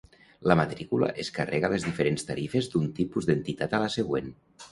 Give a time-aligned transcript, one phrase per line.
[0.51, 4.35] La matrícula es carrega a les diferents tarifes d'un tipus d'entitat a la següent.